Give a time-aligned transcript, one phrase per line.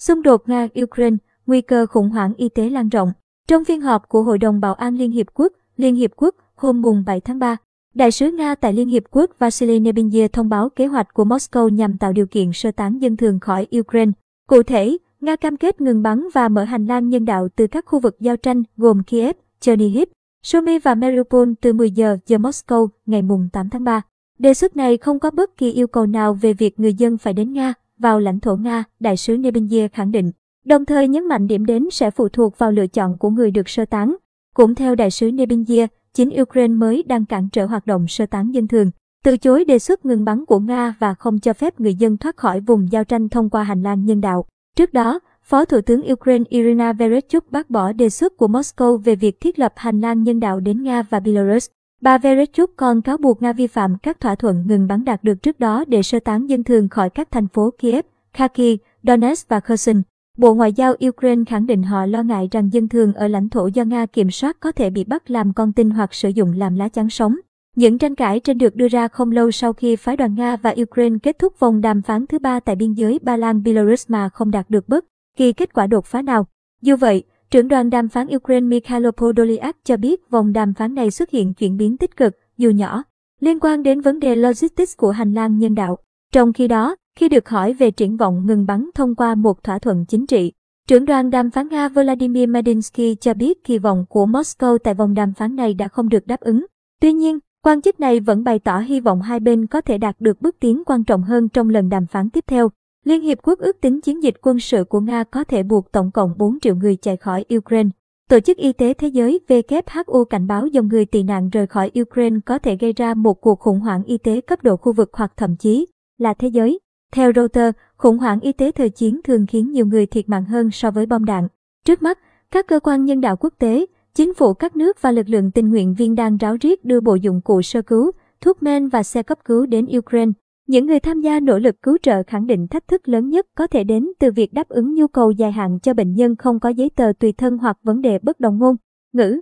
[0.00, 1.16] Xung đột Nga-Ukraine,
[1.46, 3.12] nguy cơ khủng hoảng y tế lan rộng.
[3.48, 6.82] Trong phiên họp của Hội đồng Bảo an Liên Hiệp Quốc, Liên Hiệp Quốc hôm
[6.82, 7.56] mùng 7 tháng 3,
[7.94, 11.68] Đại sứ Nga tại Liên Hiệp Quốc Vasily Nebenzia thông báo kế hoạch của Moscow
[11.68, 14.12] nhằm tạo điều kiện sơ tán dân thường khỏi Ukraine.
[14.48, 17.84] Cụ thể, Nga cam kết ngừng bắn và mở hành lang nhân đạo từ các
[17.86, 20.08] khu vực giao tranh gồm Kiev, Chernihiv,
[20.42, 24.02] Sumy và Mariupol từ 10 giờ giờ Moscow ngày mùng 8 tháng 3.
[24.38, 27.32] Đề xuất này không có bất kỳ yêu cầu nào về việc người dân phải
[27.32, 30.30] đến Nga, vào lãnh thổ Nga, đại sứ Nebenje khẳng định.
[30.64, 33.68] Đồng thời nhấn mạnh điểm đến sẽ phụ thuộc vào lựa chọn của người được
[33.68, 34.16] sơ tán.
[34.54, 38.54] Cũng theo đại sứ Nebenje, chính Ukraine mới đang cản trở hoạt động sơ tán
[38.54, 38.90] dân thường,
[39.24, 42.36] từ chối đề xuất ngừng bắn của Nga và không cho phép người dân thoát
[42.36, 44.44] khỏi vùng giao tranh thông qua hành lang nhân đạo.
[44.76, 49.16] Trước đó, Phó Thủ tướng Ukraine Irina Vereshchuk bác bỏ đề xuất của Moscow về
[49.16, 51.68] việc thiết lập hành lang nhân đạo đến Nga và Belarus.
[52.00, 55.42] Bà Vereshchuk còn cáo buộc Nga vi phạm các thỏa thuận ngừng bắn đạt được
[55.42, 59.60] trước đó để sơ tán dân thường khỏi các thành phố Kiev, Kharkiv, Donetsk và
[59.60, 60.02] Kherson.
[60.38, 63.66] Bộ Ngoại giao Ukraine khẳng định họ lo ngại rằng dân thường ở lãnh thổ
[63.66, 66.76] do Nga kiểm soát có thể bị bắt làm con tin hoặc sử dụng làm
[66.76, 67.36] lá chắn sống.
[67.76, 70.74] Những tranh cãi trên được đưa ra không lâu sau khi phái đoàn Nga và
[70.82, 74.28] Ukraine kết thúc vòng đàm phán thứ ba tại biên giới Ba Lan Belarus mà
[74.28, 75.04] không đạt được bất
[75.36, 76.46] kỳ kết quả đột phá nào.
[76.82, 81.10] Dù vậy, trưởng đoàn đàm phán Ukraine Mikhailo Podolyak cho biết vòng đàm phán này
[81.10, 83.02] xuất hiện chuyển biến tích cực, dù nhỏ,
[83.40, 85.98] liên quan đến vấn đề logistics của hành lang nhân đạo.
[86.32, 89.78] Trong khi đó, khi được hỏi về triển vọng ngừng bắn thông qua một thỏa
[89.78, 90.52] thuận chính trị,
[90.88, 95.14] trưởng đoàn đàm phán Nga Vladimir Medinsky cho biết kỳ vọng của Moscow tại vòng
[95.14, 96.66] đàm phán này đã không được đáp ứng.
[97.00, 100.16] Tuy nhiên, quan chức này vẫn bày tỏ hy vọng hai bên có thể đạt
[100.18, 102.70] được bước tiến quan trọng hơn trong lần đàm phán tiếp theo.
[103.04, 106.10] Liên Hiệp Quốc ước tính chiến dịch quân sự của Nga có thể buộc tổng
[106.10, 107.88] cộng 4 triệu người chạy khỏi Ukraine.
[108.28, 111.90] Tổ chức Y tế Thế giới WHO cảnh báo dòng người tị nạn rời khỏi
[112.00, 115.10] Ukraine có thể gây ra một cuộc khủng hoảng y tế cấp độ khu vực
[115.12, 115.86] hoặc thậm chí
[116.18, 116.78] là thế giới.
[117.12, 120.70] Theo Reuters, khủng hoảng y tế thời chiến thường khiến nhiều người thiệt mạng hơn
[120.70, 121.48] so với bom đạn.
[121.84, 122.18] Trước mắt,
[122.50, 125.70] các cơ quan nhân đạo quốc tế, chính phủ các nước và lực lượng tình
[125.70, 128.10] nguyện viên đang ráo riết đưa bộ dụng cụ sơ cứu,
[128.40, 130.32] thuốc men và xe cấp cứu đến Ukraine.
[130.66, 133.66] Những người tham gia nỗ lực cứu trợ khẳng định thách thức lớn nhất có
[133.66, 136.68] thể đến từ việc đáp ứng nhu cầu dài hạn cho bệnh nhân không có
[136.68, 138.76] giấy tờ tùy thân hoặc vấn đề bất đồng ngôn
[139.12, 139.40] ngữ.